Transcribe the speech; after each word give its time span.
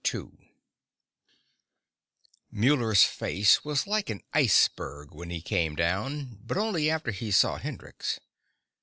II 0.11 0.29
Muller's 2.49 3.03
face 3.03 3.63
was 3.63 3.85
like 3.85 4.09
an 4.09 4.23
iceberg 4.33 5.13
when 5.13 5.29
he 5.29 5.43
came 5.43 5.75
down 5.75 6.39
but 6.43 6.57
only 6.57 6.89
after 6.89 7.11
he 7.11 7.29
saw 7.29 7.57
Hendrix. 7.59 8.19